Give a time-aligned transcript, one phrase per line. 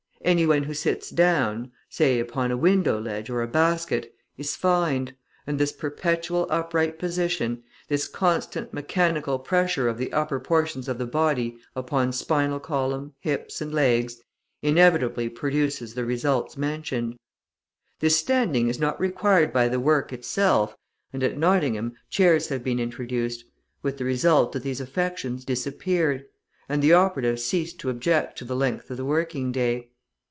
[0.23, 5.15] Any one who sits down, say upon a window ledge or a basket, is fined,
[5.47, 11.07] and this perpetual upright position, this constant mechanical pressure of the upper portions of the
[11.07, 14.21] body upon spinal column, hips, and legs,
[14.61, 17.15] inevitably produces the results mentioned.
[17.99, 20.77] This standing is not required by the work itself,
[21.11, 23.43] and at Nottingham chairs have been introduced,
[23.81, 26.25] with the result that these affections disappeared,
[26.69, 29.87] and the operatives ceased to object to the length of the working day.